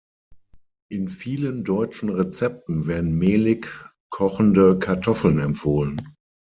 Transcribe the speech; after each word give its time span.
In 0.89 1.09
vielen 1.09 1.63
deutschen 1.63 2.09
Rezepten 2.09 2.87
werden 2.87 3.15
mehlig 3.19 3.67
kochende 4.09 4.79
Kartoffeln 4.79 5.37
empfohlen. 5.37 6.15